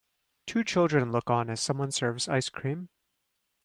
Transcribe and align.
Two 0.47 0.63
children 0.63 1.11
look 1.11 1.29
on 1.29 1.47
as 1.51 1.61
someone 1.61 1.91
serves 1.91 2.27
ice 2.27 2.49
cream. 2.49 2.89